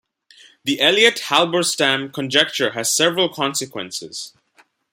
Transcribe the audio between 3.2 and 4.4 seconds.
consequences.